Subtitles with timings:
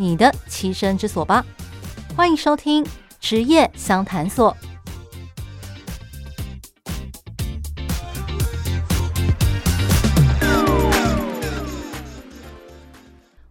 [0.00, 1.44] 你的栖身之所吧！
[2.16, 2.82] 欢迎收听
[3.20, 4.56] 职业相谈所。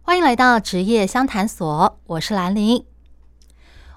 [0.02, 2.84] 欢迎来到职业相谈所，我是兰玲。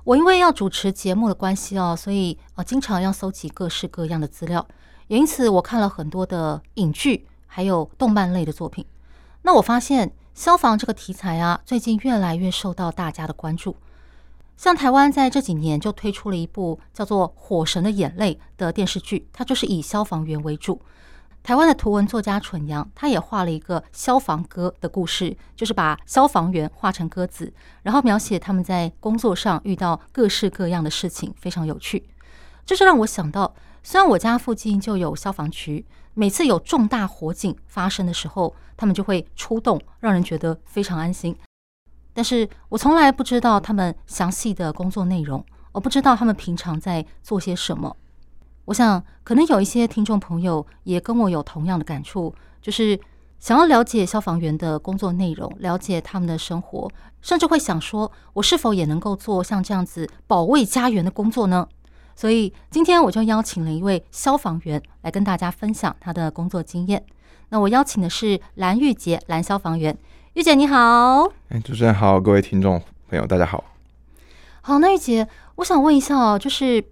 [0.04, 4.68] 我因为要主持节目的关系哦，所以呃经常要搜集各式各样的资料，
[5.08, 8.86] 也因此我看了很多的影剧，还有动漫类的作品。
[9.42, 13.76] 那我发现消防这个题材啊，最近越来越受到大家的关注。
[14.58, 20.82] 像台湾在这几年就推出了一部叫做《火神的眼泪》的电视剧，它就是以消防员为主。
[21.44, 32.08] 台湾的图文作家蠢羊，他也画了一个消防歌的故事，就是把消防员画成鸽子，然后描写他们在工作上遇到各式各样的事情，非常有趣。
[32.66, 35.86] 这就让我想到，虽然我家附近就有消防局。
[36.14, 41.36] 每次有重大火警发生的时候，他们就会出动，让人觉得非常安心。
[42.14, 47.96] 但是我从来不知道他们详细的工作内容，我不知道他们平常在做些什么。
[48.66, 52.98] 我想，可能有一些听众朋友也跟我有同样的感触，就是
[53.40, 56.90] 想要了解消防员的工作内容，了解他们的生活，
[57.22, 61.68] 甚至会想说，我是否也能够做像这样子保卫家园的工作呢？
[62.16, 67.04] 所以今天我就邀请了一位消防员来跟大家分享他的工作经验。
[67.50, 69.98] 那我邀请的是蓝玉洁蓝消防员，
[70.34, 71.28] 玉姐你好。
[71.50, 73.64] 哎，主持人好，各位听众朋友大家好。
[74.62, 76.84] 好，那玉姐，我想问一下哦，就是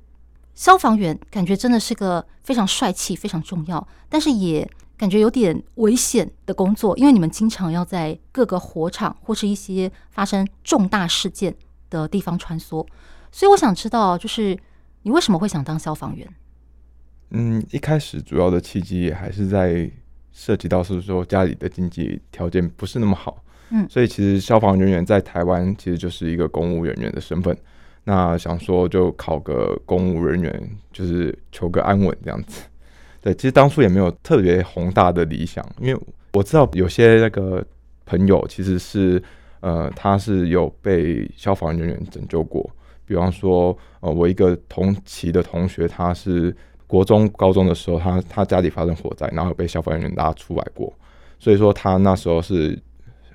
[0.53, 11.55] 消防员感觉真的是个非常帅气、非常重要，但是也感觉有点危险的工作，因为你们经常要在各个火场或是一些发生重大事件
[11.89, 12.85] 的地方穿梭，
[13.31, 14.57] 所以我想知道就是。
[15.03, 16.27] 你为什么会想当消防员？
[17.31, 19.89] 嗯，一开始主要的契机也还是在
[20.31, 27.57] 涉及到是说家里的经济条件不是那么好，嗯，所以其实消防人员在台湾其实就是一个公务人员的身份。
[28.03, 32.63] 那想说就考个公务人员，就是求个安稳这样子。
[33.21, 36.01] 对，其实当初也没有特别宏大的理想，因为
[36.33, 37.63] 我知道有些那个
[38.05, 39.21] 朋友其实是
[39.59, 42.67] 呃，他是有被消防人员拯救过。
[43.11, 46.55] 比方说，呃，我一个同期的同学，他是
[46.87, 50.93] 国中、高中的时候，他他家里发生火灾，然后被消防员拉出来过，
[51.37, 52.81] 所以说他那时候是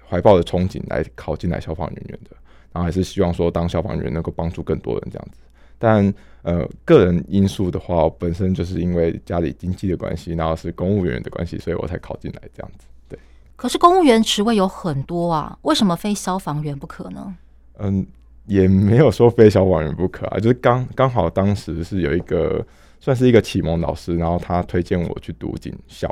[0.09, 2.31] 怀抱着憧憬来考进来消防人员的，
[2.73, 5.41] 然后还是希望说当消防员能够帮助更多人这样子。
[5.79, 12.87] 但呃，个人因素的话，本身就是因为家里经济的关系，然后是公务员的关系，所以我才考进来这样子。
[13.11, 13.19] 对。
[13.57, 17.37] 可是公务员职位有很多啊，为什么非消防员不可呢？
[17.79, 18.07] 嗯。
[18.47, 22.65] 也没有说非消防员不可啊， 就是刚刚好当时是有一个
[23.01, 26.09] 算是一个启蒙老师，然后他推荐我去读警校，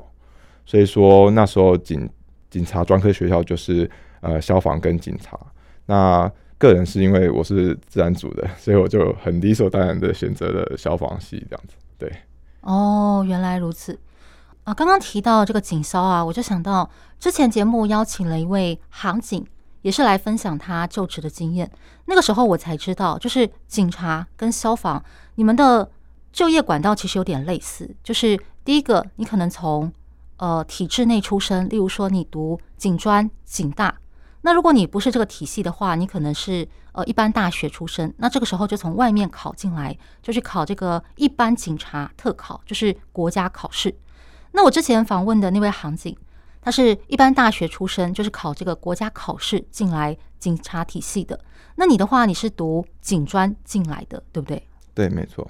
[0.67, 2.09] 所以说那时候警
[2.51, 3.89] 警察专科学校就是
[4.21, 5.39] 呃消防跟警察。
[5.87, 11.75] 那个人是因为我是自然组的， 所以我就很理所当然的选择了消防系这样子。
[11.99, 12.13] 对，
[12.61, 13.99] 哦，原来如此
[14.65, 14.73] 啊！
[14.73, 16.89] 刚刚提到这个警消啊，我就想到
[17.21, 19.47] 之前节目邀请了一位航警。
[19.85, 21.71] 也是来分享他就职的经验。
[22.07, 25.91] 那个时候我才知道，就是警察跟消防，你们的
[26.33, 27.95] 就业管道其实有点类似。
[28.03, 29.93] 就是第一个，你可能从
[30.39, 33.95] 呃体制内出身，例如说你读警专、警大。
[34.41, 38.15] 那如果你不是这个体系的话，你可能是呃一般大学出身。
[38.17, 43.95] 那这个时候就从外面考进来，就去考这个一般警察特考，就是国家考试。
[44.53, 46.17] 那我之前访问的那位航警。
[46.65, 51.39] 他是一般大学出身，就是考这个国家考试进来警察体系的。
[51.75, 54.67] 那你的话，你是读警专进来的，对不对？
[54.95, 55.47] 对，没错。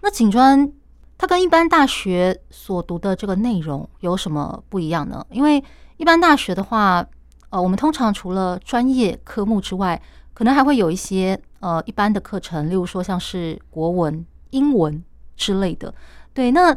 [0.00, 0.72] 那警专
[1.18, 5.22] 它跟一般大学所读的这个内容有什么不一样呢？
[5.28, 5.62] 因为
[5.98, 7.06] 一般大学的话，
[7.50, 10.00] 呃，我们通常除了专业科目之外，
[10.32, 15.04] 可能还会有一些呃一般的课程，例如说像是国文、英文
[15.36, 15.94] 之类的。
[16.32, 16.74] 对，那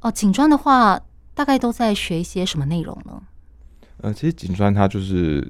[0.00, 1.00] 呃警专的话。
[1.38, 3.22] 大概都在学一些什么内容呢？
[4.00, 5.46] 呃，其实警专它就是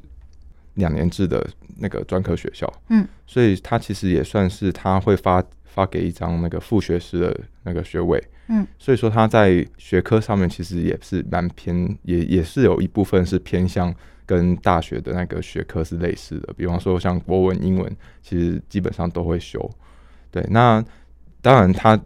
[0.75, 1.47] 两年制的
[1.77, 19.71] 那个专科学校，嗯，所以它其实也算是它会发发给一张那个副学士的那个学位，嗯，所以说它在学科上面其实也是蛮偏，也也是有一部分是偏向跟大学的那个学科是类似的，比方说像国文、英文，其实基本上都会修。
[20.31, 20.85] 对，那
[21.41, 21.99] 当然他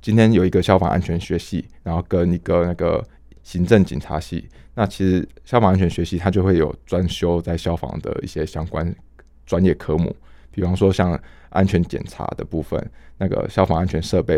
[0.00, 3.06] 今天有一个消防安全学系，然后跟一个那个
[3.46, 8.92] 行政警察系，那其实消防安全学系它就会有专修在消防的一些相关
[9.46, 10.12] 专业科目，
[10.50, 11.16] 比方说像
[11.50, 14.36] 安全检查的部分，那个消防安全设备，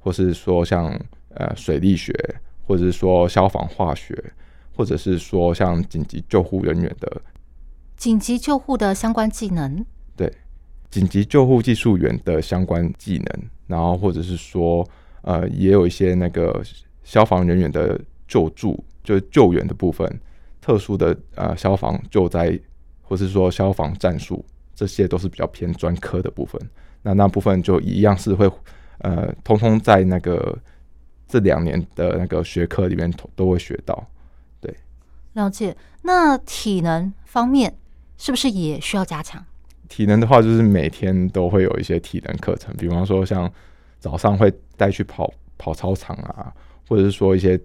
[0.00, 0.92] 或是说像
[1.34, 2.12] 呃水力学，
[2.66, 4.20] 或者是说消防化学。
[4.72, 7.20] 或者是说像紧急救护人员的
[7.98, 9.84] 紧急救护的相关技能，
[10.16, 10.32] 对，
[10.88, 14.88] 紧急救护技术员的相关技能，然后或者是说
[15.20, 16.62] 呃，也有一些那个
[17.04, 18.00] 消防人员的
[18.30, 20.08] 救助，就是救援的部分，
[20.60, 22.56] 特殊的呃消防救灾，
[23.02, 26.60] 或是说消防战术，这些都是比较偏专科的部分。
[27.02, 28.48] 那那部分就一样是会
[28.98, 30.56] 呃，通通在那个
[31.26, 34.06] 这两年的那个学科里面都都会学到。
[34.60, 34.72] 对
[35.32, 37.74] 了解，那体能方面
[38.16, 39.44] 是不是也需要加强？
[39.88, 43.50] 体能的话，就是每天都会有一些体能课程，比方说像
[43.98, 46.52] 早上会带去跑跑操场啊，
[46.88, 47.58] 或者是说一些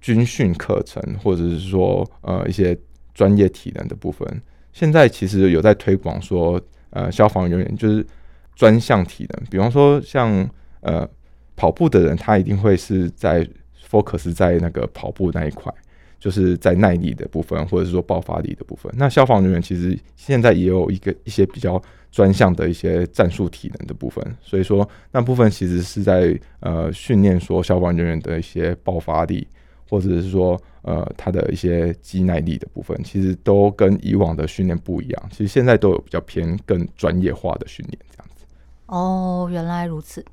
[0.00, 2.76] 军训课程，或者是说呃一些
[3.14, 4.26] 专业体能的部分。
[4.72, 6.60] 现在其实有在推广说，
[6.90, 8.06] 呃，消防人员就是
[8.54, 10.48] 专项体能，比方说像
[10.80, 11.08] 呃
[11.56, 13.46] 跑步的人，他一定会是在
[13.90, 15.72] focus 在那个跑步那一块。
[16.20, 18.92] 就是在耐力的部分，或者是说爆发力的部分。
[18.94, 21.82] 那消防人员其实现在也有一个一些比较
[22.12, 29.48] 专项的一些战术体能的部分，所以说那部分其实是在呃训练说消防人员的一些爆发力，
[29.90, 35.22] 或者是说呃他的一些肌耐力的部分，其实都跟以往的训练不一样。
[35.30, 38.46] 其实现在都有比较偏更专业化的训练这样子。
[38.86, 40.24] 哦，原来如此。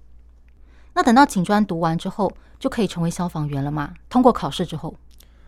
[0.93, 3.93] 那等到警专读完之后，就可以成为消防员了吗？
[4.09, 4.95] 通过考试之后？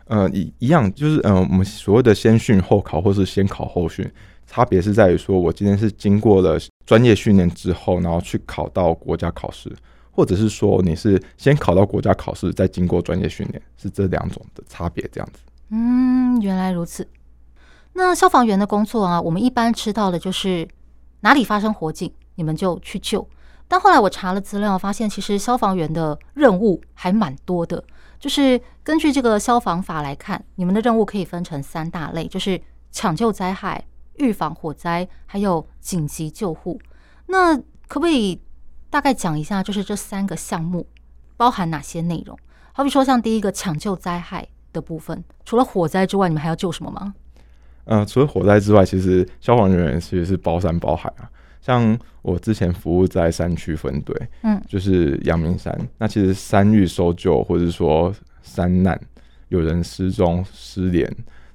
[0.06, 4.08] 呃，一一样，就是呃，我们所谓的先训后考，或是先考后训，
[4.46, 9.72] 差别是在于说，我今天是经过了专业训练之后，然后去考到国家考试，
[10.10, 15.40] 或者是说你是先考到国家考试，再经过专业训练，是这两种的差别，这样子。
[15.70, 17.06] 嗯，原来如此。
[17.92, 20.68] 那消防员的工作啊，我们一般知道的就是
[21.20, 23.28] 哪里发生火警，你们就去救。
[23.66, 27.82] 但后来我查了资料，发现其实消防员的任务还蛮多的。
[28.18, 32.60] 就是根据这个消防法来看，你们的任务可以分成三大类，就是
[32.90, 33.84] 抢救灾害、
[34.16, 36.80] 预防火灾，还有紧急救护。
[37.26, 38.40] 那可不可以
[38.90, 40.86] 大概讲一下，就是这三个项目
[41.36, 42.36] 包含哪些内容？
[42.72, 47.14] 好比说，像第一个抢救灾害的部分，除了火灾之外，你们还要救什么吗？
[47.84, 51.30] 呃，除了火灾之外，其实消防人员其实是包山包海啊。
[51.60, 55.76] 像我之前服务在山区分队，嗯，就是阳明山。
[55.98, 58.12] 那其实山域搜救，或者是说
[58.42, 58.98] 山难，
[59.48, 61.04] 有人失踪、失联，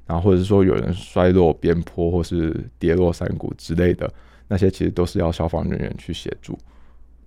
[0.05, 4.09] 然后或者是说有人摔落边坡，或是跌落山谷之类的，
[4.47, 6.57] 那些其实都是要消防人员去协助。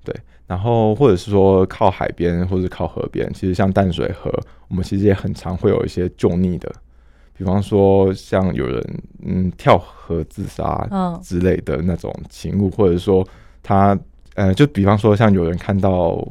[0.09, 4.33] 对，然后或者是说靠海边或者靠河边，其实像淡水河，
[4.69, 6.73] 我们其实也很常会有一些救溺的。
[7.37, 10.89] 比方说，像有人嗯跳河自杀
[11.23, 13.27] 之类的那种情物，或者说
[13.63, 13.99] 他
[14.35, 16.27] 呃，就比方说像有人看到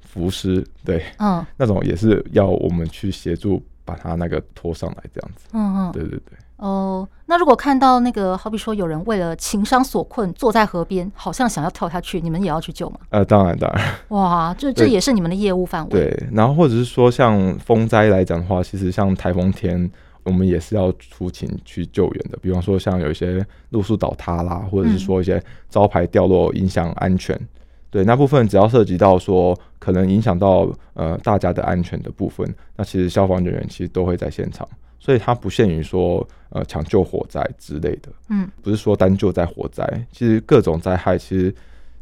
[0.00, 6.38] 浮尸，对，嗯，那种也是要我们去协助把他那个拖上来这样子，嗯嗯，对对对。
[6.56, 12.98] 哦，那如果看到那个，好比说有人为了情商所困，坐在河边，好像想要跳下去，你们也要去救吗？
[13.08, 13.94] 呃，当然，当然。
[14.08, 15.90] 哇，这这也是你们的业务范围。
[15.90, 19.90] 对，然后或者是说，像风灾来讲的话，其实像台风天，
[20.22, 22.38] 我们也是要出勤去救援的。
[22.42, 27.48] 比方说，像有一些路树倒塌啦，或者是说一些招牌掉落影响安全，嗯、
[27.90, 34.68] 对那部分，只要涉及到说可能影响到呃大家的安全的部分，那其实消防人员其实都会在现场。
[35.02, 39.82] 所以它不限于说呃抢救火灾之类的，嗯，不是说单救在火灾，
[40.12, 41.52] 其实各种灾害其实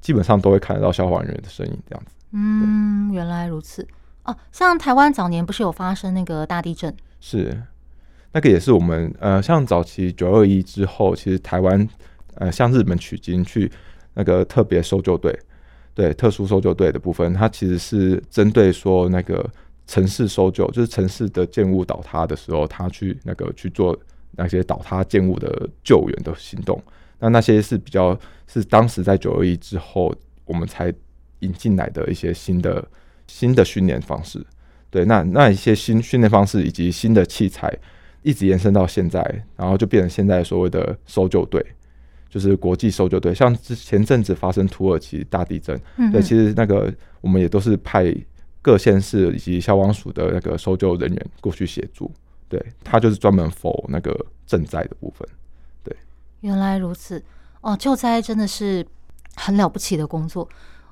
[0.00, 2.10] 基本上都会看得到消防人员的身影这样子。
[2.32, 3.86] 嗯，原来如此
[4.24, 4.36] 哦。
[4.50, 6.92] 像台湾早年不是有发生那个大地震？
[7.20, 7.62] 是，
[8.32, 11.88] 那个也是我们呃，像早期九二一之后，其实台湾
[12.34, 13.70] 呃向日本取经去
[14.14, 15.32] 那个特别搜救队，
[15.98, 19.44] 对特殊搜救队的部分，它其实是针对说那个。
[19.90, 23.98] 城市搜救就是城市的建物倒塌的时候，他去那个去做
[24.32, 26.78] 那些倒塌建物的救援的行动。
[27.18, 28.14] 那那些是比较
[28.46, 30.14] 是当时在九二一之后，
[30.44, 30.92] 我们才
[31.38, 32.86] 引进来的一些新的
[33.26, 34.44] 新的训练方式。
[34.90, 37.74] 对，那那一些新训练方式以及新的器材，
[38.20, 39.22] 一直延伸到现在，
[39.56, 41.64] 然后就变成现在所谓的搜救队，
[42.28, 43.34] 就是国际搜救队。
[43.34, 48.14] 像之前阵子发生土耳其大地震，嗯嗯对，其实那个我们也都是派。
[48.60, 52.10] 各县市以及消防署的那个搜救人员过去协助，
[52.48, 55.26] 对，他就是专门 for 那个赈灾的部分。
[55.82, 55.96] 对，
[56.40, 57.22] 原来如此
[57.62, 58.84] 哦，救灾真的是
[59.36, 60.46] 很了不起的工作。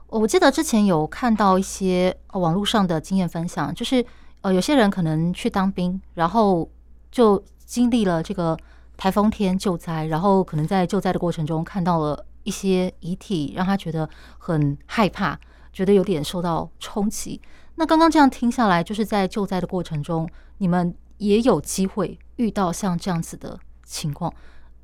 [0.06, 4.02] 我记得之前有看到一些网络上的经验分享，就是
[4.40, 6.70] 呃，有些人可能去当兵，然后
[7.10, 8.56] 就经历了这个
[8.96, 15.38] 台风天救灾，然后可能在救灾的过程中看到了一些遗体，让他觉得很害怕，
[15.72, 17.40] 觉得有点受到冲击。
[17.76, 24.32] 那刚刚这样听下来，就是在救灾的过程中，你们也有机会遇到像这样子的情况，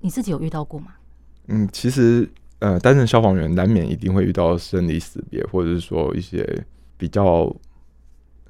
[0.01, 0.89] 你自己有遇到过吗？
[1.49, 6.65] 嗯，其实呃，担任消防员难免一定会遇到生离死别，或者是说一些
[6.97, 7.51] 比较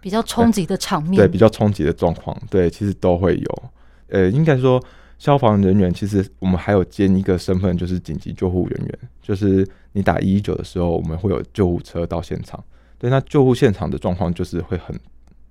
[0.00, 3.62] 比较冲击的场面，对，比较冲击的状况，对，其实都会有。
[4.08, 4.82] 呃，应该说
[5.22, 12.58] 消防人员其实我们还有兼一个身份，就是紧急救护人员，就是你打一一九的时候，我们会有救护车到现场。
[12.98, 14.98] 对，那救护现场的状况就是会很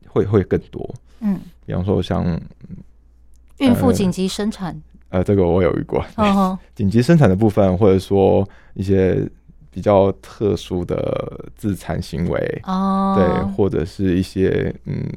[0.09, 2.37] 会会更多，嗯，比方说像
[3.59, 4.73] 孕妇紧急生产，
[5.07, 6.03] 呃，呃，这个我有遇过，
[6.75, 9.25] 紧急生产的部分，或者说一些
[9.69, 15.09] 比较特殊的自残行为，哦，对，或者是一些嗯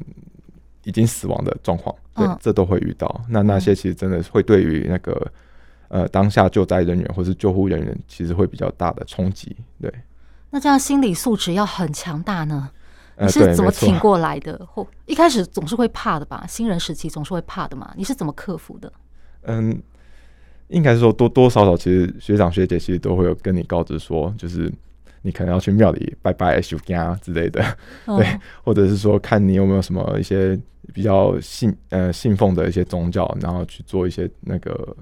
[0.85, 3.21] 已经死亡的状况，对，这都会遇到。
[3.29, 5.31] 那那些其实真的会对于那个
[5.89, 9.93] 呃当下救灾人员或是救护人员，其实会比较大的冲击，对。
[10.51, 12.69] 那这样心理素质要很强大呢？
[13.17, 14.53] 你是怎么挺过来的？
[14.57, 16.45] 呃、或一开始总是会怕的吧？
[16.47, 17.93] 新人时期总是会怕的嘛？
[17.97, 18.91] 你是怎么克服的？
[19.43, 19.81] 嗯，
[20.67, 24.71] 应该是说多多少少，其实学长学姐其实都会有跟你告知说，就是
[25.25, 27.65] 你可能要去庙里拜拜、修家之类的，
[28.05, 30.57] 哦、对，或者是说看你有没有什么一些
[30.93, 34.95] 比较信呃信奉的一些宗教，然后去做一些那个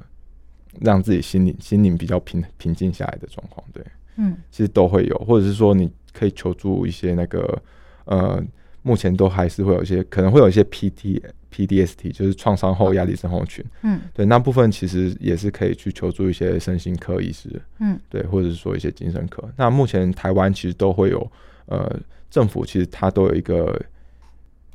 [0.79, 3.83] 让自己心灵心灵比较平平静下来的状况，对。
[4.15, 7.61] 嗯，其实都会有，或者是说你可以求助一些那个，
[8.05, 8.41] 呃，
[8.83, 13.65] 目前都还是会有一些可能会有一些 P T P D S T，就是创伤后压力症候群。
[13.81, 17.49] 嗯，对，那部分其实也是可以去求助一些身心科医师。
[17.79, 19.43] 嗯，对，或者是说一些精神科。
[19.57, 21.31] 那目前台湾其实都会有，
[21.65, 21.99] 呃，
[22.29, 23.79] 政府其实它都有一个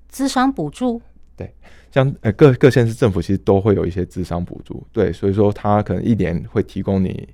[0.09, 1.01] 智商补助。
[1.37, 1.55] 对，
[1.93, 4.85] 像呃各各县市政府其实都会有一些智商补助。
[4.93, 7.29] 对，所以说它可能一年会提供你。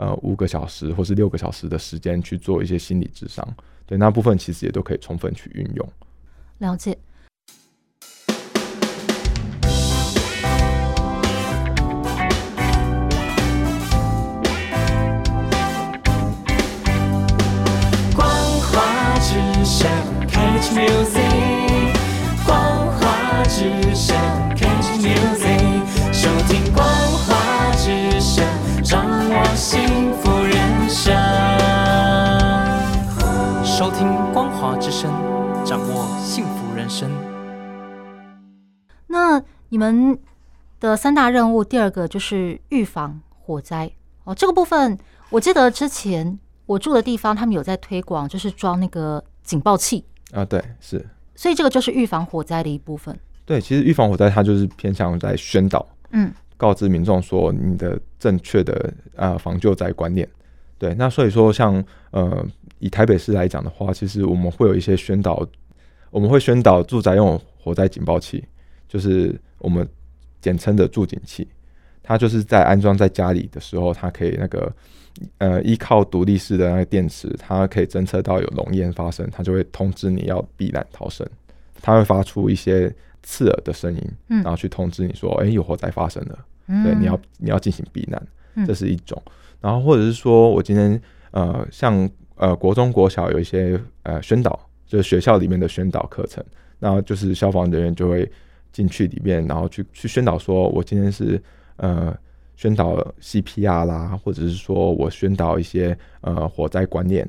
[0.00, 3.44] 呃，五个小时或是六个小时的时间去做一些心理智商，
[3.84, 5.92] 对，那部分其实也都可以充分去运用。
[6.58, 6.98] 了解。
[18.14, 18.28] 光
[18.60, 19.88] 华之声
[20.26, 21.17] ，Catch Music，
[36.88, 37.10] 生。
[39.06, 40.18] 那你们
[40.80, 43.90] 的三大任务，第二个就是预防火灾
[44.24, 44.34] 哦。
[44.34, 44.98] 这个部分，
[45.30, 50.44] 我记得之前我住的地方，他们有在推广，就是装那个警报器啊。
[50.44, 51.04] 对，是。
[51.34, 53.18] 所以这个就是预防火灾的一部分。
[53.44, 55.86] 对，其实预防火灾，它就是偏向在宣导。
[56.10, 56.32] 嗯。
[56.56, 60.28] 告知民众说你的正确的呃防救灾观念，
[60.76, 61.80] 对，那所以说像
[62.10, 62.44] 呃
[62.80, 65.46] 以台北市来讲的话，其实我们会有一些宣导，
[66.10, 68.44] 我们会宣导住宅用火灾警报器，
[68.88, 69.88] 就是我们
[70.40, 71.46] 简称的住警器，
[72.02, 74.72] 它就是在安装在家里的时候，它可以那个
[75.38, 81.26] 呃依靠独立式的那个电池，它可以侦测到有浓烟发生，它就会通知你要避难逃生，
[81.80, 82.94] 它会发出一些。
[83.20, 86.38] 刺耳的声音，然后去通知你说：“哎、欸，有火灾发生了。
[86.68, 88.26] 嗯”对，你要你要进行避难，
[88.64, 89.20] 这是一种。
[89.60, 90.98] 然后或者是说我今天
[91.32, 96.44] 呃，像呃国中国小有一些呃宣导，就是学校里面的宣导课程，
[96.80, 98.28] 然后就是消防人员就会
[98.72, 101.40] 进去里面，然后去去宣导说，我今天是
[101.76, 102.16] 呃
[102.56, 107.28] 宣导 CPR 啦，或者是说我宣导一些呃火灾观念，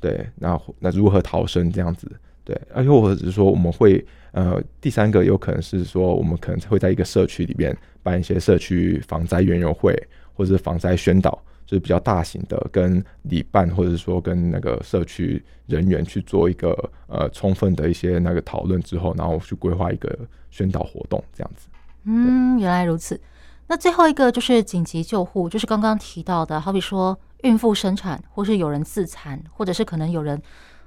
[0.00, 2.10] 对，那那如何逃生这样子。
[2.42, 9.94] 对，而且或者是说，我们会呃，第三个有可能是说，我们可能会在一个社区里面办一些社区防灾园游会，
[10.32, 11.40] 或者是防灾宣导，
[11.70, 20.18] 就是比较大型的，跟里办或者是说跟那个社区人员去做一个呃充分的一些那个讨论之后，然后去规划一个
[20.50, 21.68] 宣导活动这样子。
[22.02, 23.20] 嗯，原来如此。
[23.68, 30.42] 那最后一个就是紧急救护，就是刚刚提到的，好比说孕妇生产，或是有人自残，或者是可能有人。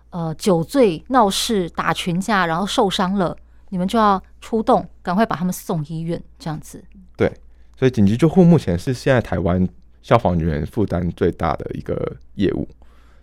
[0.09, 3.35] 呃，酒醉闹事打群架，然后受伤了，
[3.69, 6.83] 你们就要出动，赶快把他们送医院，这样子。
[7.17, 7.33] 对，
[7.75, 9.67] 所以紧急救护目前是现在台湾
[10.03, 12.67] 消防人员负担最大的一个业务。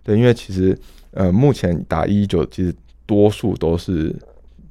[0.03, 0.77] 对，因为其实
[1.11, 4.13] 呃，目前打一一九其实多数都是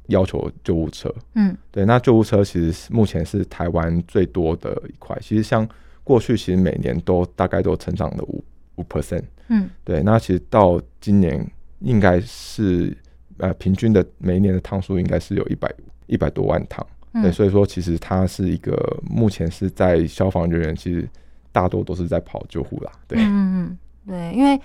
[0.08, 1.14] 要求救护车。
[1.34, 5.16] 嗯，对，那救护车其实目前是台湾最多的一块。
[5.22, 5.66] 其实像
[6.02, 9.22] 过去，其实每年都大概都成长了五五 percent。
[9.48, 11.48] 嗯，对，那其实到今年
[11.78, 12.96] 应该是
[13.38, 15.72] 呃平均的每一年的趟数应该是有一百
[16.06, 16.84] 一百多万趟。
[17.12, 21.08] 对，嗯、所以说其实它是一个目前是在消防人员其实
[21.52, 22.92] 大多都是在跑救护啦。
[23.06, 24.60] 对，嗯嗯，对，因为。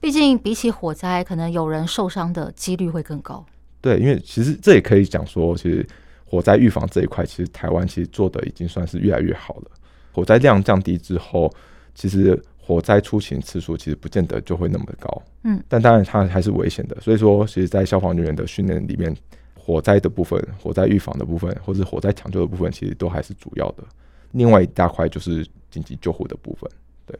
[0.00, 3.44] 毕竟比起火灾，可能有人受伤的几率会更高。
[3.80, 5.84] 对，因为其实这也可以讲说，其实
[6.24, 9.70] 火灾预防这一块，其实台湾其实做的已经算是越来越好了。
[10.12, 11.52] 火灾量降低之后，
[11.96, 15.22] 其实火灾出勤次数其实不见得就会那么高。
[15.42, 16.96] 嗯，但当然它还是危险的。
[17.00, 19.12] 所以说，其实，在消防人员的训练里面，
[19.56, 23.82] 火灾的部分、火灾预防的部分，或是火灾抢救的部分，其实都还是主要的。
[24.30, 26.70] 另外一大块就是紧急救护的部分。
[27.06, 27.18] 对，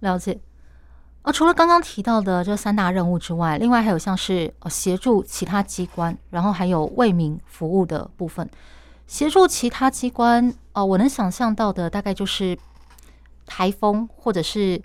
[0.00, 0.38] 了解。
[1.22, 8.48] 而、除了刚刚提到的这三大任务之外，另外还有像是呃协助其他机关，然后还有为民服务的部分。
[9.06, 12.58] 协助其他机关，哦、呃，我能想象到的大概就是
[13.46, 14.80] 台风，或者是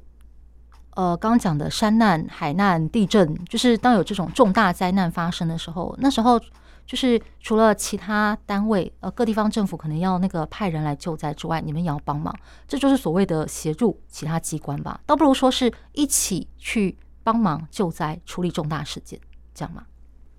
[0.92, 6.39] 呃刚刚讲的山难、海难、地震，就是当有这种重大灾难发生的时候，那时候。
[6.88, 12.34] 就是除了其他单位，呃，各地方政府可能要那个派人来救灾之外，你们也要帮忙，
[12.65, 15.00] 这就是所谓的协助其他机关吧？
[15.06, 19.20] 倒不如说是一起去帮忙救灾、处理重大事件，
[19.53, 19.84] 这样吗？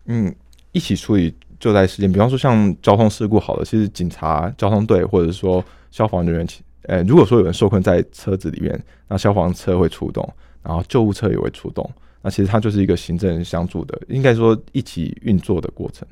[0.07, 0.35] 嗯，
[0.73, 6.49] 一起处理救灾事件，比方说像交通事故，好了，其实警察、交通队或者说消防人员，
[6.85, 10.27] 呃，如果说有人受困在车子里面，那消防车会出动，
[10.63, 11.89] 然后救护车也会出动，
[12.23, 16.09] 那其实它就是一个行政相助的，应该说一起运作的过程。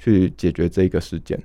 [0.00, 1.38] 去解决这一个事件，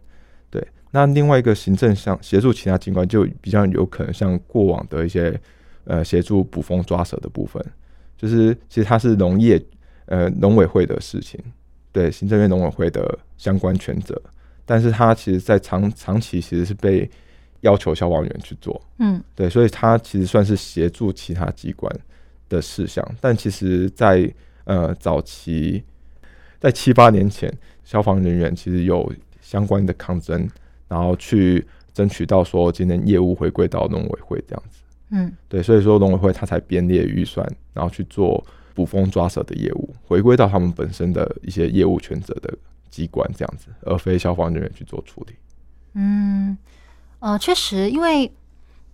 [0.50, 0.66] 对。
[0.92, 5.38] 那另外一个行政上协助其他机关，就比较有可能像过往的一些
[5.84, 7.62] 呃协助捕风抓蛇的部分，
[8.18, 9.62] 就是其实它是农业
[10.06, 11.38] 呃农委会的事情，
[11.92, 14.20] 对，行政院农委会的相关权责，
[14.64, 17.10] 但是它其实在长长期其实是被
[17.60, 21.94] 要求消防员去做，嗯，对，所以它其实算是协助其他机关
[22.48, 25.84] 的事项，但其实在，在呃早期，
[26.58, 27.54] 在七八年前。
[27.86, 30.50] 消防人员其实有相关的抗争，
[30.90, 34.80] 然后去争取到说今天业务回归到农委会这样子。
[35.12, 38.44] 嗯，对，所以说农委会他才编列预算，然后去做
[38.74, 42.52] 捕风抓蛇的业务，回归到他们本身的一些业务权责的
[42.90, 45.36] 机关这样子，而非消防人员去做处理。
[45.94, 46.58] 嗯，
[47.20, 48.30] 呃，确实，因为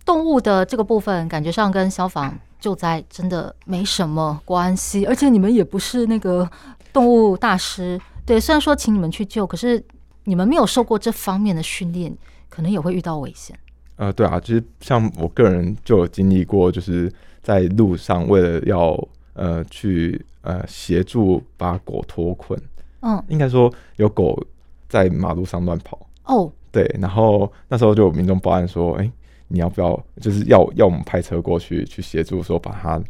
[0.04, 6.48] 动物的这个部分感觉上跟消防救灾真的没什么关系，而且你们也不是那个
[6.92, 7.98] 动物大师。
[8.24, 9.82] 对，虽然说请你们去救，可是
[10.24, 12.16] 你们没有受过这方面的训练，
[12.48, 13.58] 可能也会遇到危险。
[13.96, 18.96] 呃，对啊，就是像我个人就有经历过，就是在路上为了要
[19.34, 22.58] 呃去呃协助把狗脱困，
[23.00, 24.40] 嗯，应该说有狗
[24.88, 29.10] 在马路上乱跑哦，对，然后那时候就有民众报案说，哎，
[29.48, 33.02] 你要不要就是要要我们派车过去去协助，说把它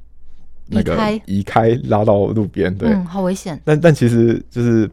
[0.67, 3.61] 那个移开拉到路边，对，嗯，好危险。
[3.65, 4.91] 但但其实就是。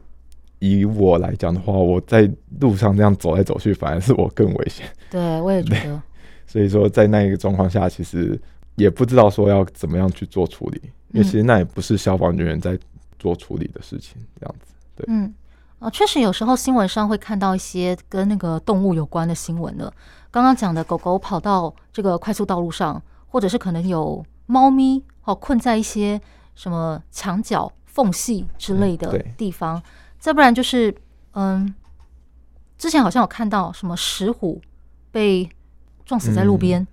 [0.60, 4.86] 以我来讲的话，我在路上这样走来走去，反而是我更危险。
[5.10, 6.02] 对，我也觉得。
[6.46, 8.40] 所以说，在那一个状况下，其实
[8.76, 10.82] 也不知道说要怎么样去做处理，
[11.14, 12.78] 因为其实那也不是消防人员在
[13.18, 14.74] 做处理的事情，这样子。
[14.96, 15.34] 对，嗯，
[15.80, 19.94] 啊，确实有时候新闻上会看到一些跟那个动物有关的新闻了。
[20.32, 26.20] 刚刚讲的狗狗跑到这个快速道路上，或者是可能有猫咪哦困在一些
[26.56, 29.78] 什么墙角缝隙之类的地方。
[29.78, 29.84] 嗯
[30.20, 30.94] 再不然就是，
[31.32, 31.74] 嗯，
[32.78, 34.62] 之前好像有看到什么石虎
[35.12, 35.50] 被
[36.06, 36.86] 撞死在路边，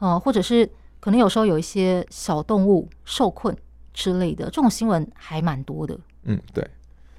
[0.00, 0.68] 呃，或者是
[1.00, 3.56] 可能有时候有一些小动物受困
[3.94, 5.98] 之类的，这种新闻还蛮多的。
[6.24, 6.62] 嗯，对，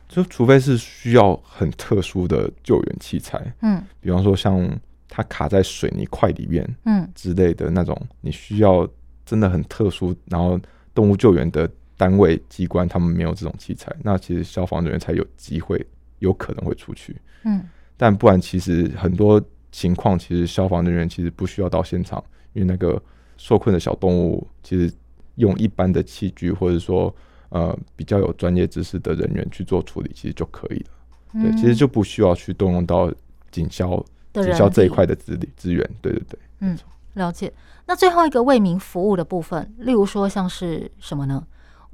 [0.07, 4.69] 就除非是需要很特殊的救援器材，嗯，比方说像
[5.09, 8.87] 它卡在水泥块里面，嗯之类的那种，你需要
[9.25, 10.59] 真的很特殊，然后
[10.93, 11.67] 动物救援的。
[11.97, 15.85] 单位机关他们没有这种器材，那其实消防人员才有机会，
[16.19, 17.15] 有可能会出去。
[17.43, 17.63] 嗯，
[17.95, 23.01] 但不然，其实很多情况，其实消防人员其实不需要到现场，因为那个
[23.37, 24.93] 受困的小动物，其实
[25.35, 27.13] 用一般的器具，或者说
[27.49, 30.89] 呃比较有专业知识的人员去做处理，其实就可以了。
[31.33, 33.13] 嗯、对，其实就不需要去动用到
[33.51, 34.03] 警消
[34.33, 35.89] 警消这一块的资力资源。
[36.01, 36.77] 对对对，嗯，
[37.13, 37.53] 了解。
[37.85, 41.45] 那最后一个为民服务的部分，例如说像是什么呢？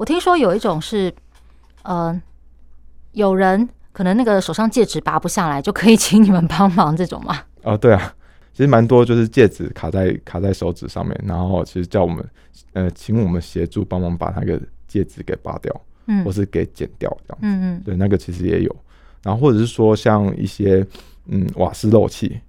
[0.01, 1.13] 我听说有一种是，
[1.83, 2.19] 呃，
[3.11, 7.37] 有人可能那个手上戒指拔不下来，就可以请你们帮忙这种吗？
[7.61, 8.11] 哦，对啊，
[8.51, 12.27] 其实蛮多，就是戒指卡在卡在手指上面，然后其实叫我们
[12.73, 15.71] 呃，请我们协助帮忙把那个戒指给拔掉，
[16.07, 18.75] 嗯，或是给剪掉这样子，嗯嗯，对，那个其实也有。
[19.21, 20.83] 然后或者是说像一些
[21.27, 22.41] 嗯瓦斯漏气，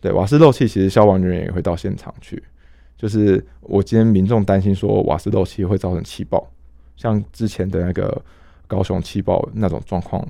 [0.00, 2.42] 对，瓦斯漏气，其实消防人员也会到现场去。
[2.96, 6.44] 就是我今天民众担心说瓦斯漏气会造成气爆，
[6.96, 8.22] 像之前的那个
[8.66, 10.26] 高雄气爆那种状况，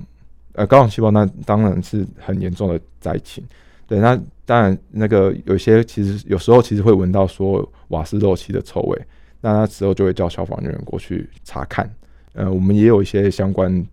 [0.53, 3.43] 呃，高雄气爆那当然是很严重的灾情。
[3.85, 9.05] 对，那当然那个有些其实有时候其实会闻到说瓦斯漏气的臭味，
[9.41, 11.89] 那那时候就会叫消防人员过去查看。
[12.33, 13.85] 呃，我们也有一些相关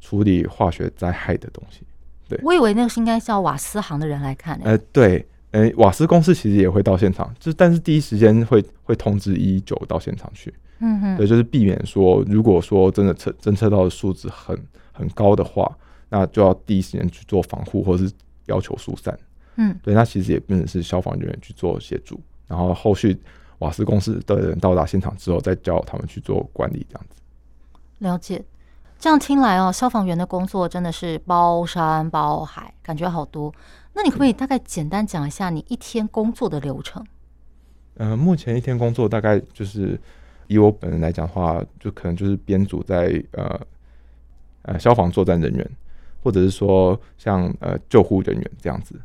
[0.00, 1.80] 处理化学灾害的东西。
[2.28, 4.60] 对，我以为那个是应该叫瓦斯行的人来看。
[4.62, 10.52] 呃，对，呃，瓦斯公司其实也会到现场，就但是第一时间会会通知一一九到现场去。
[10.80, 14.58] 嗯哼，对，就是避免说，如果说真的测侦测到的数值很
[14.92, 15.70] 很高的话，
[16.08, 18.12] 那就要第一时间去做防护，或者是
[18.46, 19.16] 要求疏散。
[19.56, 23.16] 嗯，对，那其实也变成是消防人员去做协助，然后后续
[23.58, 27.16] 瓦斯公司的人到达现场之后，再叫他们去做管理，这样子。
[27.98, 28.42] 了解，
[28.98, 33.52] 这样听来哦，消防员的工作真的是包山包海，感觉好多。
[33.92, 37.04] 那你可不可以大概简单讲一下你一天工作的流程？
[37.96, 40.00] 嗯、呃，目前一天工作大概就是
[40.50, 43.60] 以我本人来讲的话，就可能就是编组在呃
[44.62, 45.70] 呃消防作战人员，
[46.22, 48.96] 或者是说像呃救护人员这样子，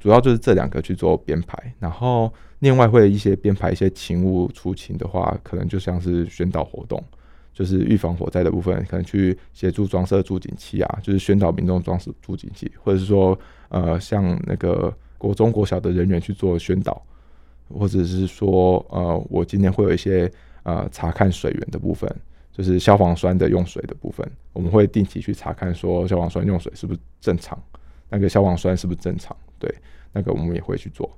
[0.00, 1.74] 主要就是这两个去做编排。
[1.78, 7.02] 然后另外会一些编排一些勤务出勤的话，可能就像是宣导活动。
[7.52, 13.38] 就是预防火灾的部分，可能去协助装设助警器啊，就是宣导民众装设助警器，或者是说，
[13.68, 17.00] 呃，像那个国中国小的人员去做宣导，
[17.68, 20.28] 或者是说，呃，我今天会有一些
[20.64, 22.14] 呃查看水源的部分，
[22.52, 27.58] 就是消防栓的用水的部分，我们会定期去查看，说消防栓用水是不是正常，
[28.10, 29.72] 那个消防栓是不是正常，对，
[30.12, 31.10] 那个我们也会去做，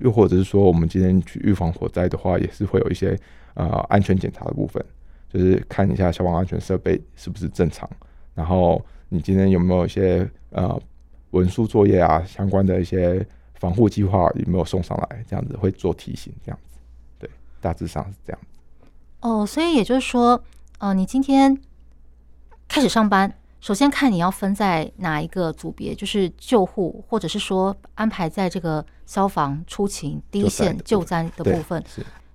[0.00, 3.18] 又或者是说，我们今天去预防火灾的话，也是会有一些
[3.54, 4.84] 呃安全检查的部分。
[5.28, 7.90] 就是看一下消防安全设备是不是正常，
[8.32, 10.80] 然后你今天有没有一些呃
[11.32, 15.24] 文书作业啊，相关的一些防护计划有没有送上来？
[15.28, 16.78] 这样子会做提醒，这样子，
[17.18, 17.28] 对，
[17.60, 18.40] 大致上是这样。
[19.20, 20.42] 哦，所以也就是说，
[20.78, 21.56] 呃，你今天
[22.68, 31.82] 开始上班，首先看你要分在哪一个组别，就是救护，或者是说安排在这个消防出勤第一线救灾的部分。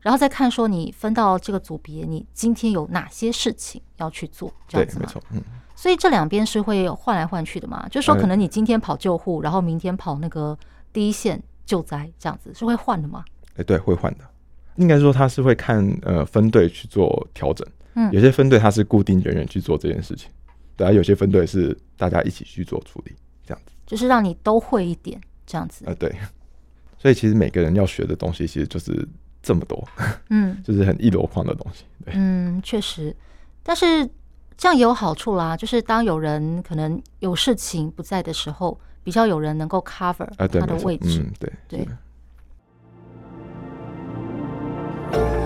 [0.01, 4.51] 然后再看说你分到这个组别，你今天有哪些事情要去做？
[4.67, 5.41] 这样子没错，嗯。
[5.75, 7.87] 所以这两边是会换来换去的嘛？
[7.89, 10.57] 就是说，可能你今天跑救护，然后明天跑那个
[10.91, 13.23] 第一线救灾，这样子是会换的吗？
[13.55, 14.25] 哎，对，会换的。
[14.75, 17.67] 应该说他是会看呃分队去做调整。
[17.95, 20.29] 嗯，有些分队他是固定人员去做这件事情，
[20.75, 23.13] 对啊，有些分队是大家一起去做处理，
[23.45, 23.71] 这样子。
[23.85, 25.83] 就是让你都会一点，这样子。
[25.85, 26.13] 呃，对。
[26.97, 29.07] 所以其实每个人要学的东西，其实就是。
[29.43, 29.83] 这么多，
[30.29, 33.11] 嗯， 就是很一箩筐的东西，对，嗯，确实，
[33.63, 34.07] 但是
[34.55, 41.87] 这样也有好处啦，就是当有人可能有事情不在的时候，比较有人能够 cover 他的位置，嗯，对对。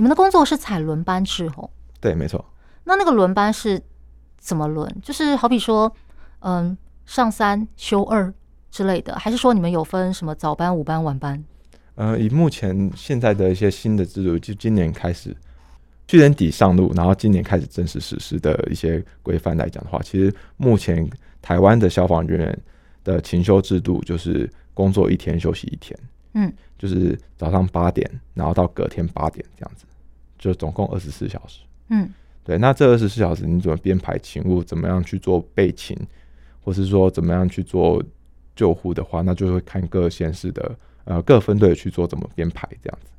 [0.00, 1.68] 你们的工作是采轮班制哦？
[2.00, 2.42] 对，没错。
[2.84, 3.78] 那那个轮班是
[4.38, 4.90] 怎么轮？
[5.02, 5.94] 就是好比说，
[6.38, 8.32] 嗯，上三休二
[8.70, 11.44] 之类的，还是说你们有分什么早班、午班、晚班？
[11.96, 15.36] 呃，以目前现在的一些新的制度，就今年开始，
[16.08, 21.06] 去年底上路，然后今年开始正式实施的一些规范来讲的话，其实目前
[21.42, 22.58] 台湾的消防人员
[23.04, 25.94] 的勤休制度就是工作一天休息一天。
[26.34, 29.84] 嗯，就是早上八点，然后到隔天八点这样子，
[30.38, 31.60] 就总共二十四小时。
[31.88, 32.08] 嗯，
[32.44, 32.56] 对。
[32.56, 35.96] 那这二十四小时你怎么编排勤务，怎么样去做备勤，
[36.62, 38.00] 或是说怎么样去做
[38.54, 43.10] 救护的话，那就会看各县市的呃各分队去做怎么编排这样子。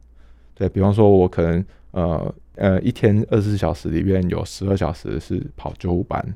[0.55, 6.33] 对，比方说，我可能呃呃一天二十四小时里面有十二小时是跑救护班，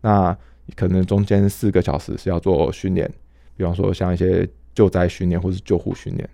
[0.00, 0.34] 那
[0.74, 3.06] 可能中间四个小时是要做训练，
[3.54, 4.48] 比方说像一些。
[4.76, 6.30] 救灾训练或是救护训练，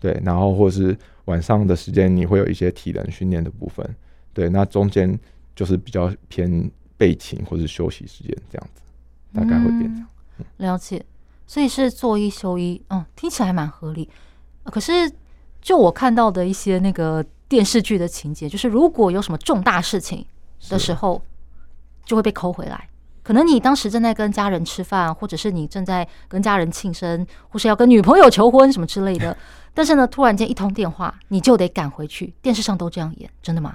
[0.00, 0.94] 对，然后或是
[1.26, 3.88] 晚上的时间，你会有一些体能训练的部分，
[4.32, 5.16] 对，那中间
[5.54, 8.82] 就是比较偏备勤或是休息时间这样子，
[9.32, 10.06] 大概会变这样。
[10.38, 11.04] 嗯，了解，
[11.46, 14.08] 所以是做一休一，嗯，听起来蛮合理。
[14.64, 14.92] 可是
[15.62, 20.26] 就我看到的一些那个电视剧的情节，就是如果有什么重大事情
[20.68, 21.22] 的时候，
[22.04, 22.88] 就会被抠回来。
[23.24, 29.36] 可能你当时正在跟家人吃饭，或者是你正在跟家人庆生，或是要跟女朋友求婚什么之类的。
[29.74, 32.32] 但是呢，突然间一通电话，你就得赶回去。
[32.40, 33.74] 电视上都这样演，真的吗？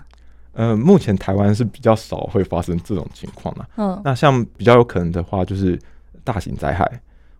[0.54, 3.68] 呃，目前台湾是比较少会发生这种情况的。
[3.78, 5.78] 嗯，那像比较有可能的话，就是
[6.24, 6.88] 大型灾害。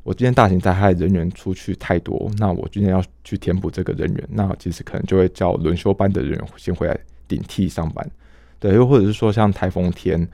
[0.04, 8.12] 我今天大型灾害人员出去太多，那我今天要去填补这个人员，那其实可能就会叫轮休班的人员先回来顶替上班。
[8.58, 10.28] 对，又或者是说像台风天，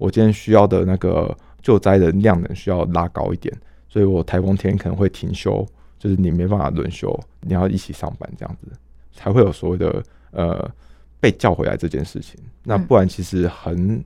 [0.00, 3.56] 我今天需要的那个救灾的量能需要拉高一点，
[3.88, 5.64] 所以我台风天可能会停休。
[5.98, 8.66] 就是你没办法轮休，你要一起上班这样子，
[9.12, 10.70] 才会有所谓的呃
[11.20, 12.40] 被叫回来这件事情。
[12.62, 14.02] 那不然其实很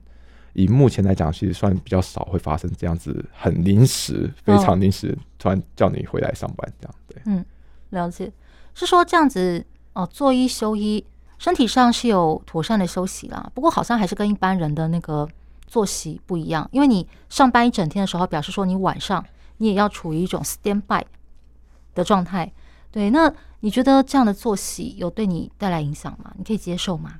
[0.51, 6.95] 以目前来讲，其实算比较少会发生这样子很临时、非常临时突然叫你回来上班这样。
[7.07, 7.45] 对，嗯，
[7.91, 8.29] 了解。
[8.73, 11.01] 是说这样子哦，做一休一，
[11.37, 13.49] 身体上是有妥善的休息啦。
[13.53, 15.25] 不过好像还是跟一般人的那个
[15.67, 19.23] 作息不一样，因为你上班一整天的时候，表示说你晚上
[19.57, 21.03] 你也要处于一种 stand by。
[21.95, 22.51] 的状态，
[22.91, 26.29] 对，那你觉得这样的作息有对你带来影响吗？
[26.37, 27.13] 你可以接受吗？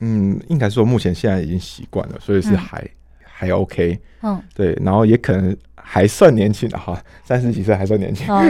[0.00, 2.90] 嗯，应该说目前现在已经习惯了，所以是还、嗯、
[3.22, 4.00] 还 OK。
[4.22, 8.42] 嗯，对，然后也可能还算年轻的哈，三十几岁还算年轻，哦、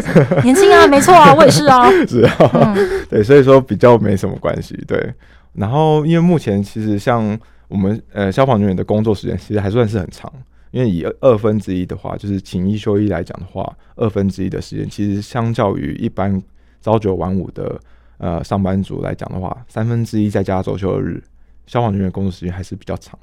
[0.43, 4.75] 年轻啊， 没错啊，我也是啊，是啊，嗯、对，所以说比较没什么关系。
[4.89, 5.13] 对，
[5.53, 7.39] 然后因为目前其实像
[7.71, 10.31] 我们呃消防人员的工作时间其实还算是很长。
[10.73, 16.41] 因为以二分之一的话，就是请一休一来讲的话，二分之一的时间，其实相较于一般
[16.81, 17.81] 朝九晚五的
[18.19, 21.21] 呃上班族来讲的话，三分之一在家周休日，
[21.67, 23.19] 消防人员工作时间还是比较长。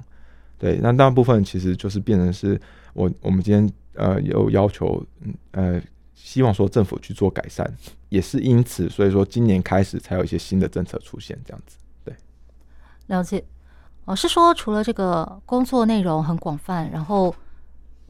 [0.58, 2.60] 对，那大部分其实就是变成是
[2.94, 5.02] 我我们今天呃有要求，
[5.52, 5.82] 呃
[6.16, 7.66] 希望说政府去做改善，
[8.10, 11.78] 也是因此，所以说今年开始才有一些新的政策出现，这样子。
[12.04, 12.14] 对，
[13.06, 13.42] 了解。
[14.08, 17.36] 哦，是说除了这个工作内容很广泛，然后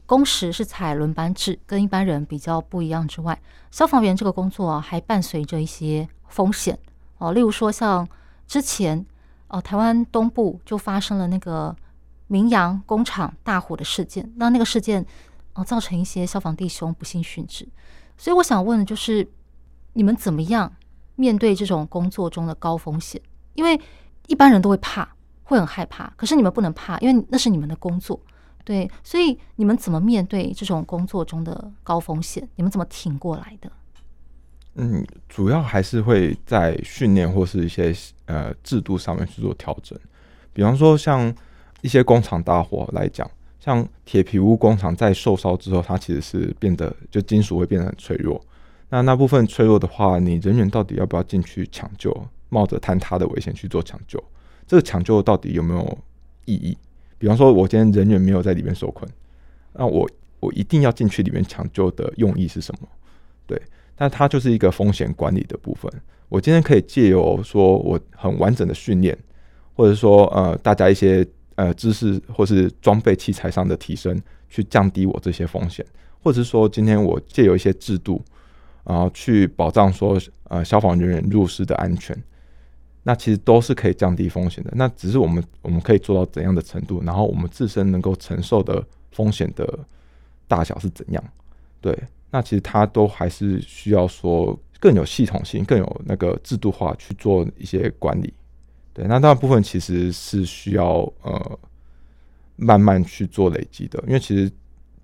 [0.06, 3.36] 工时是采轮班制，跟一般人比较不一样之外，
[3.72, 6.78] 消防员这个工作，还伴随着一些风险
[7.18, 7.32] 哦。
[7.32, 8.08] 例如说，像
[8.46, 9.04] 之前
[9.48, 11.74] 哦，台湾东部就发生了那个
[12.28, 15.04] 明阳工厂大火的事件，那那个事件
[15.54, 17.68] 哦，造成一些消防弟兄不幸殉职。
[18.16, 19.28] 所以我想问的就是，
[19.94, 20.72] 你们怎么样
[21.16, 23.20] 面对这种工作中的高风险？
[23.54, 23.80] 因为
[24.28, 25.08] 一般人都会怕。
[25.48, 28.20] 会很害怕，可是你们不能怕，因为那是你们的工作，
[28.64, 32.46] 对，所以你们怎么面对这种工作中的高风险？
[32.56, 33.72] 你们怎么挺过来的？
[34.74, 37.94] 嗯，主要还是会在训练或是一些
[38.26, 39.98] 呃制度上面去做调整。
[40.52, 41.34] 比方说，像
[41.80, 48.38] 一些工厂大火来讲，像铁皮屋工厂在受烧之后，它其实是变得就金属会变得很脆弱。
[48.90, 52.14] 那那部分脆弱的话，你人员到底要不要进去抢救，
[52.50, 54.22] 冒着坍塌的危险去做抢救？
[54.68, 55.98] 这个抢救到底有没有
[56.44, 56.76] 意义？
[57.16, 59.10] 比方说，我今天人员没有在里面受困，
[59.72, 62.86] 那我我一定要进去里面抢救的用意是什么？
[63.46, 63.60] 对，
[63.96, 65.90] 那它就是一个风险管理的部分。
[66.28, 69.16] 我今天可以借由说我很完整的训练，
[69.74, 75.84] 或者说呃大家一些呃知识或是装备器材上的提升，去降低我这些风险，
[76.22, 78.22] 或者是说今天我借由一些制度，
[78.84, 82.16] 然后去保障说呃消防人员入室的安全。
[83.02, 89.78] 那其实都是可以降低风险的，那只是我们我们可以做到怎样的程度，然后我们自身能够承受的风险的
[90.46, 91.24] 大小是怎样？
[91.80, 91.96] 对，
[92.30, 98.34] 那其实它都还是需要说更有系统性、更有那个制度化去做一些管理。
[98.92, 101.58] 对，那大部分其实是需要呃
[102.56, 104.50] 慢慢去做累积的，因为其实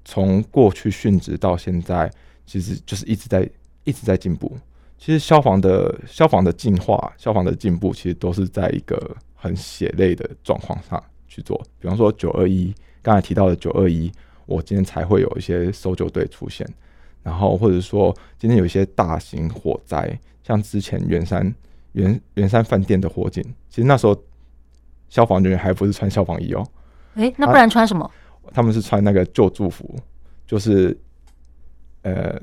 [0.04, 2.12] 从过去殉职到现在，
[2.44, 3.48] 其实就是一直在
[3.85, 4.59] 一直在进步。
[4.96, 11.62] 其实消防的消防的进化、消防的进步，其实都是在一个很血泪的状况上去做。
[11.78, 14.11] 比方说九二一，刚才提到的九二一，
[14.46, 16.66] 我今天才会有一些搜救队出现。
[17.22, 21.54] 然后或者说今天有一些大型火灾，像之前圆山
[21.92, 24.16] 圆圆山饭店的火警，其实那时候
[25.11, 26.66] 消防人员还不是穿消防衣哦。
[27.16, 28.04] 诶，那不然穿什么？
[28.44, 29.94] 啊，他们是穿那个救助服，
[30.46, 30.96] 就是
[32.02, 32.40] 呃，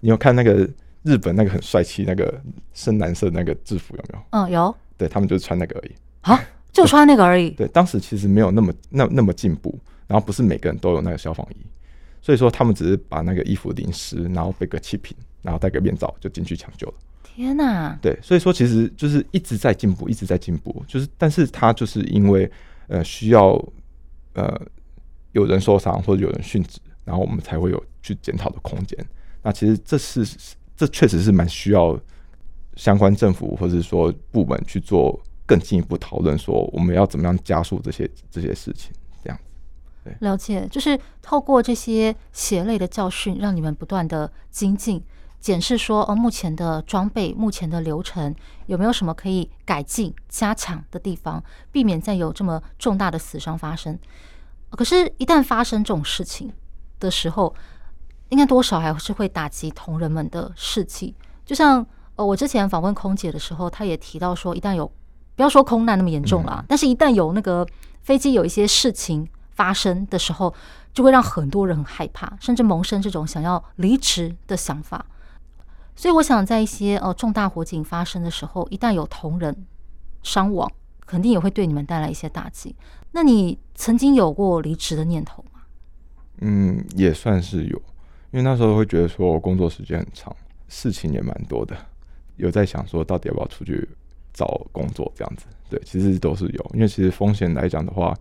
[0.00, 0.66] 你有看那个？
[1.02, 2.40] 日本那个很帅气，那个
[2.72, 4.24] 深蓝色那个制服有没有？
[4.30, 4.74] 嗯，有。
[4.96, 5.92] 对，他们就是穿那个而已。
[6.20, 6.40] 啊，
[6.72, 7.50] 就穿那个而已。
[7.58, 11.56] 对，当时其实没有那么那那么进步，然后不是每个人都有那个消防衣，
[12.20, 16.94] 所以说他们只是把那个衣服淋湿，然后背个气瓶，然后戴个面罩就进去抢救了。
[17.24, 17.98] 天哪！
[18.00, 22.48] 对，所以说其实就是一直在进步，一直在进步，就是但是他就是因为
[22.86, 23.52] 呃需要
[24.34, 24.60] 呃
[25.32, 28.96] 有人受伤或者有人殉职，然后我们才会有去检讨的空间。
[29.42, 30.24] 那其实这是。
[30.76, 31.98] 这确实是蛮需要
[32.76, 39.44] 相关政府或者说部门去做更进一步讨论，说我们要怎么样加速这些这些事情，这样子。
[40.04, 45.02] 对，了解，就是透过这些血泪的教训，让你们不断的精进。
[45.40, 48.32] 检视说，哦，目前的装备、目前的流程
[48.66, 53.98] 有没有什么可以改进、加强的地方，避免再有这么重大的死伤发生。
[54.70, 56.52] 可是，一旦发生这种事情
[57.00, 57.52] 的时候，
[58.32, 61.14] 应该多少还是会打击同仁们的士气。
[61.44, 64.90] 就像呃，我之前访问空姐的时候，她也提到说，一旦有
[65.36, 67.66] 不要说空难那么严重啦，但是一旦有那个
[68.00, 70.54] 飞机有一些事情发生的时候，
[70.94, 75.04] 就会让很多人很害怕，甚至萌生这种想要离职的想法。
[75.94, 79.54] 所以我想，在一些呃重大火警发生的时候，一旦有同仁
[80.22, 80.70] 伤亡，
[81.04, 82.74] 肯定也会对你们带来一些打击。
[83.10, 85.60] 那你曾经有过离职的念头吗？
[86.40, 87.82] 嗯，也算是有，
[88.32, 90.34] 因为那时候会觉得说我工作时间很长，
[90.68, 91.76] 事情也蛮多的，
[92.36, 93.88] 有在想说到底要不要出去
[94.32, 95.46] 找工作这样子。
[95.68, 98.14] 对，其实都是有，因为其实风险来讲的话，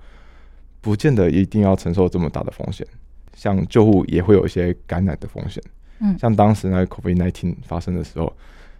[0.81, 2.85] 不见得一定要承受这么大的风险，
[3.33, 5.63] 像救护也会有一些感染的风险。
[5.99, 8.31] 嗯，像当时那个 COVID-19 发生的时候，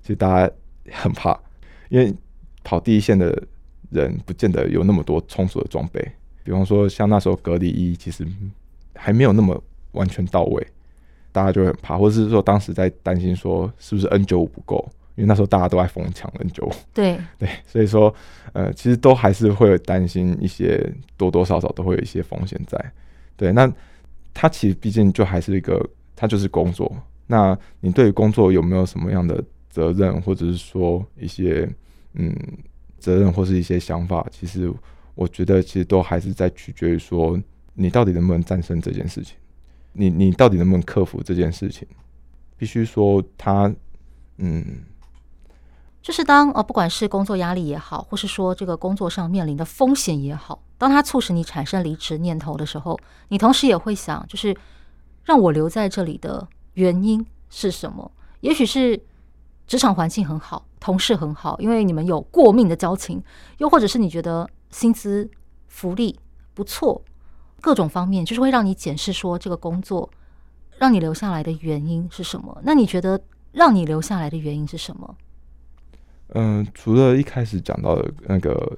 [0.02, 0.54] 其实大家
[0.91, 1.38] 很怕，
[1.89, 2.13] 因为
[2.63, 3.41] 跑第一线的
[3.89, 6.06] 人不见得有那么多充足的装备。
[6.44, 8.28] 比方说，像那时候隔离衣其实
[8.96, 10.67] 还没有那么完全到位，
[11.32, 16.72] 大家就会很怕，或者是说当时在担心说是不是 N 九五不够，因为那时候大家都在疯抢 N 九五。
[16.94, 18.13] 对 对，所以说
[18.54, 22.94] 呃，其实都还是会有担心一些，多多少少都会有一些风险在。
[23.36, 23.72] 对，那
[24.34, 25.84] 他其实毕竟就还是一个，
[26.15, 26.91] 他就是工作。
[27.28, 31.67] 那你对于工作有没有什么样的责任，或者是说一些
[32.13, 32.36] 嗯
[33.00, 34.28] 责任或是一些想法？
[34.30, 34.72] 其实
[35.15, 37.39] 我觉得，其实都还是在取决于说
[37.74, 39.38] 你到底能不能战胜这件事情，
[39.93, 41.88] 你你到底能不能克服这件事情？
[42.58, 43.73] 必须说他
[44.38, 44.84] 嗯，
[46.01, 52.99] 就是当呃不管是工作压力也好，或是说这个工作上面临的风险也好，当他促使你产生离职念头的时候，
[53.30, 54.56] 你同时也会想，就是
[55.23, 56.47] 让我留在这里的。
[56.75, 58.10] 原因是什么？
[58.39, 58.97] 也许是
[59.67, 63.19] 职场环境很好，同事很好，因为你们有过命的交情；
[63.58, 65.30] 又或者是你觉得薪资
[65.67, 66.17] 福利
[66.54, 67.04] 不错，
[67.62, 70.10] 各种方面就是会让你检视说这个工作
[70.78, 72.60] 让你留下来的原因是什么？
[72.63, 73.21] 那你觉得
[73.54, 75.15] 让你留下来的原因是什么？
[76.30, 78.78] 嗯、呃，除了一开始讲到的那个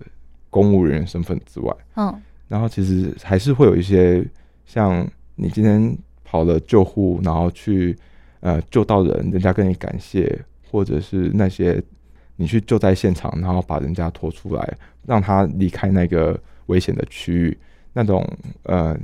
[0.49, 4.23] 公务人员身份之外，嗯，然后其实还是会有一些
[4.65, 5.97] 像你今天。
[6.25, 7.95] 跑了救护，然后去
[8.39, 11.79] 呃救到人，人家跟你感谢，或者是那些
[12.37, 17.57] 你去救灾现场，然后把人家拖出来，让他离开那个危险的区域，
[17.93, 18.27] 那种
[18.63, 18.97] 呃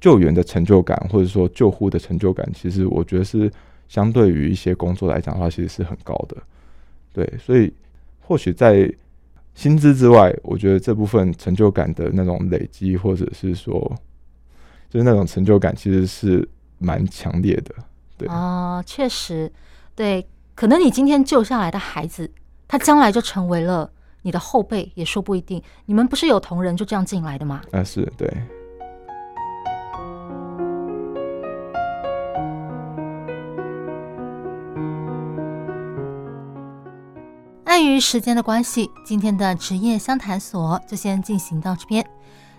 [0.00, 3.50] 救援的成就感，或者说救护的成就感，其实我觉得是
[3.88, 6.36] 相对于一些工作来讲的话，其实是很高的。
[7.12, 7.72] 对，所以
[8.20, 8.92] 或许在
[9.54, 13.94] 薪资之外，我觉得这部分成就感的那种累积，或者是说。
[14.90, 17.74] 就是那种成就感，其实是蛮强烈的，
[18.18, 19.50] 对啊，确实，
[19.94, 22.30] 对，可能你今天救下来的孩子，
[22.68, 23.90] 他将来就成为了
[24.22, 25.62] 你的后辈，也说不一定。
[25.84, 27.60] 你们不是有同仁就这样进来的吗？
[27.72, 28.32] 啊，是对。
[37.64, 42.06] 碍于时间的关系，今天的职业相谈所就先进行到这边。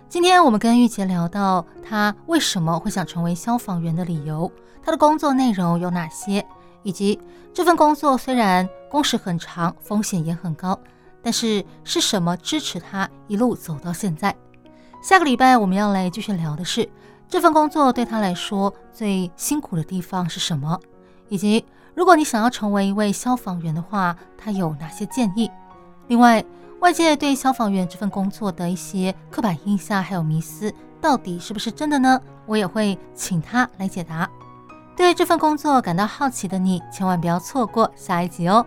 [0.08, 4.50] 今天我们跟玉洁聊到他为什么会想成为消防员的理由，
[4.82, 6.44] 他的工作内容有哪些，
[6.82, 7.18] 以及
[7.52, 10.78] 这份工作虽然工时很长，风险也很高，
[11.24, 14.36] 但是是什么支持他一路走到现在？
[15.02, 16.88] 下个礼拜我们要来继续聊的是
[17.28, 20.78] 这份工作对他来说最辛苦的地方是什么，
[21.28, 25.50] 以及如果你想要成为一位消防员的话，他有哪些建议？
[26.06, 26.44] 另外。
[26.80, 32.20] 外界对消防员这份工作的一些刻板印象还有迷思，到底是不是真的呢？
[32.44, 34.28] 我也会请他来解答。
[34.94, 38.66] 对这份工作感到好奇的你，千万不要错过下一集哦。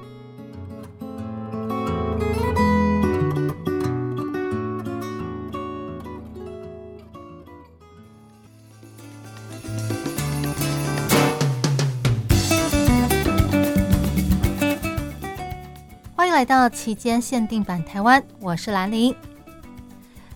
[16.41, 19.15] 来到期间限定版台湾，我是兰陵。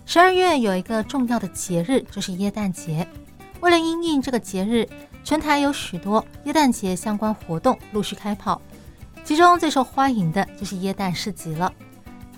[0.04, 3.04] 十二月有一个重要的节日，就是耶诞节。
[3.58, 4.88] 为了应应这个节日，
[5.24, 8.62] 全台有许多耶诞节相关活动陆续开跑。
[9.24, 11.72] 其中最受欢迎的就是耶诞市集了。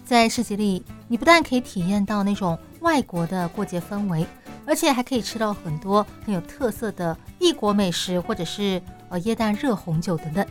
[0.03, 4.27] 在市集里，你不但可以体验到那种外国的过节氛围，
[4.65, 10.47] 而且还可以吃到很多很有特色的异国美食，或者是呃耶诞热红酒等等。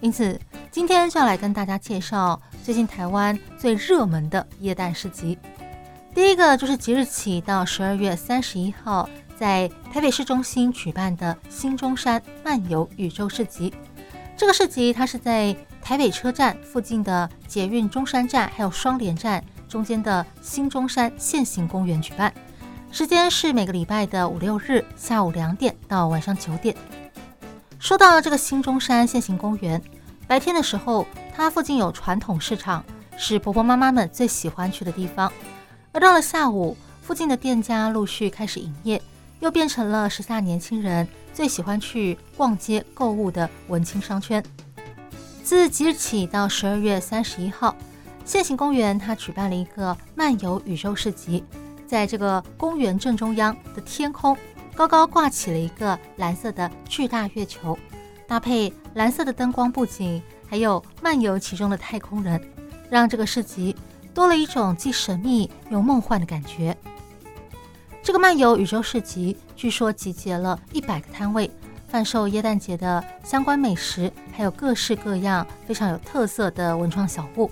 [0.00, 0.38] 因此，
[0.74, 5.38] 今天就要来跟大家介绍最近台湾最热门的耶诞市集。
[6.12, 9.08] 第一个就是即日起到十二月三十一号，
[9.38, 13.72] 在台北市中心举办的新中山漫游宇宙市集。
[14.36, 22.34] 这个市集它是在台北车站附近的捷运中山站，还有双连站中间的新中山现行公园举办，
[22.90, 26.74] 时间是每个礼拜的五六日下午两点到晚上九点。
[27.78, 29.80] 说到这个新中山现行公园。
[30.26, 32.84] 白天的时候，它附近有传统市场，
[33.16, 35.30] 是婆婆妈妈们最喜欢去的地方。
[35.92, 39.00] 而到了下午，附近的店家陆续开始营业，
[39.40, 44.42] 又变成了时下年轻人最喜欢去逛街购物的文青商圈。
[45.42, 47.76] 自即日起到十二月三十一号，
[48.24, 51.44] 现行公园它举办了一个漫游宇宙市集，
[51.86, 54.34] 在这个公园正中央的天空，
[54.74, 57.78] 高高挂起了一个蓝色的巨大月球。
[58.26, 62.40] 搭配蓝色的灯光布景，还有漫游其中的太空人，
[62.90, 63.74] 让这个市集
[64.12, 66.76] 多了一种既神秘又梦幻的感觉。
[68.02, 71.50] 这个漫游宇宙市集据说集结了一百个摊位，
[71.88, 77.50] 贩售耶诞节的相关美食，还有各式各样非常有特色的文创小物。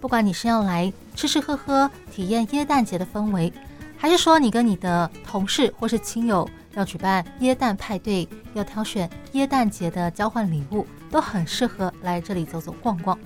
[0.00, 3.52] 不管你是要来吃吃喝喝，体验耶诞节的氛围，
[3.96, 13.18] 还是说你跟你的同事或是亲友，要举办耶诞派对，要挑选耶诞节的交换礼物，都很适合来这里走走逛逛。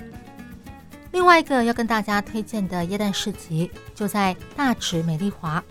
[1.12, 5.62] 另外一个要跟大家推荐的耶诞市集，就在大直美丽华。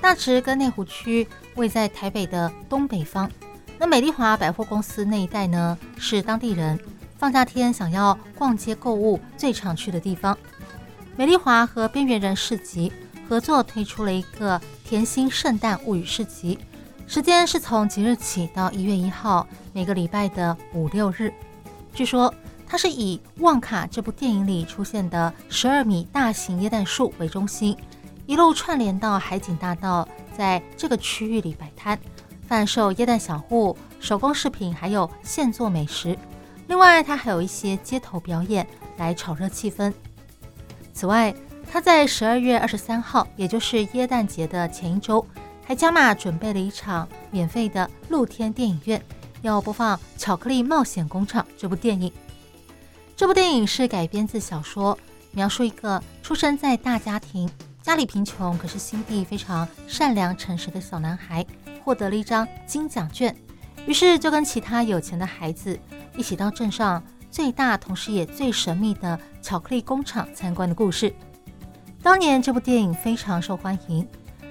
[0.00, 3.28] 大直跟内湖区位在台北的东北方，
[3.78, 6.78] 那美丽华百货公司那一带呢，是当地人
[7.16, 10.36] 放假天想要逛街购物最常去的地方。
[11.16, 12.92] 美丽华和边缘人市集
[13.28, 16.58] 合作推出了一个甜心圣诞物语市集。
[17.08, 21.32] 时间是从即日起到一月一号，每个礼拜的五六日。
[21.94, 22.32] 据说
[22.66, 27.74] 它是以《旺卡》这部电影里出现的十二米大型椰蛋树为中心，
[28.26, 30.06] 一路串联到海景大道，
[30.36, 31.98] 在这个区域里摆摊，
[32.46, 36.14] 贩售椰蛋小物、手工饰品，还有现做美食。
[36.66, 38.66] 另外，它还有一些街头表演
[38.98, 39.90] 来炒热气氛。
[40.92, 41.34] 此外，
[41.72, 45.26] 它在十二月二十三号，也就是椰蛋节的前一周。
[45.68, 49.04] 还加码准备了一场免费的露天电影院，
[49.42, 52.10] 要播放《巧克力冒险工厂》这部电影。
[53.14, 54.98] 这部电影是改编自小说，
[55.30, 57.46] 描述一个出生在大家庭、
[57.82, 61.44] 家里贫穷可是心地非常善良诚实的小男孩，
[61.84, 63.36] 获得了一张金奖券，
[63.84, 65.78] 于是就跟其他有钱的孩子
[66.16, 71.14] 一起到镇上最大同时也最神秘的巧克力工厂参观的故事。
[72.02, 74.08] 当年这部电影非常受欢迎。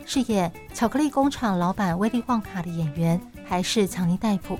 [0.10, 4.58] 饰演巧克力工厂老板威利旺卡的演员还是强尼戴普，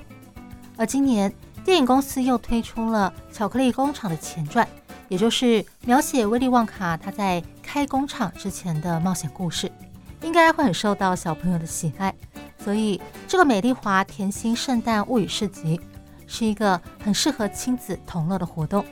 [0.76, 1.32] 而今年
[1.64, 4.68] 电影公司又推出了巧克力工厂的前传，
[5.08, 9.72] 也就是描写威利旺卡他在开工厂之前的冒险故事，
[10.20, 12.14] 应该会很受到小朋友的喜爱。
[12.62, 15.80] 所以这个美丽华甜心圣诞物语市集
[16.26, 18.84] 是一个很适合亲子同乐的活动。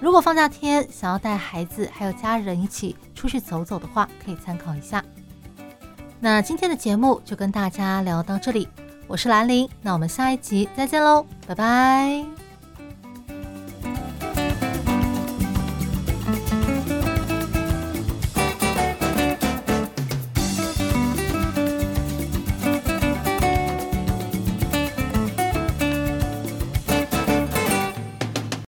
[0.00, 5.04] 如果放假天想要带孩子还有家人一起出去走走的话，可以参考一下。
[6.24, 8.68] 那今天的节目就跟大家聊到这里，
[9.08, 12.41] 我是兰陵，那我们下一集再见喽，拜拜。